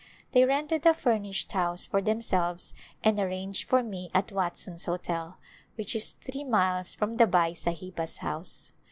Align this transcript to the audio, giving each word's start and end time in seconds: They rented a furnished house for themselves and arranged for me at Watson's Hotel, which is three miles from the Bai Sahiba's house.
They 0.31 0.45
rented 0.45 0.83
a 0.87 0.95
furnished 0.95 1.51
house 1.51 1.85
for 1.85 2.01
themselves 2.01 2.73
and 3.03 3.19
arranged 3.19 3.69
for 3.69 3.83
me 3.83 4.09
at 4.15 4.31
Watson's 4.31 4.85
Hotel, 4.85 5.37
which 5.75 5.95
is 5.95 6.13
three 6.13 6.43
miles 6.43 6.95
from 6.95 7.17
the 7.17 7.27
Bai 7.27 7.51
Sahiba's 7.53 8.17
house. 8.17 8.73